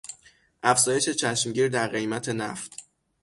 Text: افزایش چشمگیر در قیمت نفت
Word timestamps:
افزایش 0.63 1.09
چشمگیر 1.09 1.67
در 1.69 1.87
قیمت 1.87 2.29
نفت 2.29 2.73